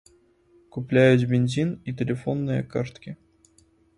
[0.77, 3.13] Купляюць бензін і тэлефонныя карткі.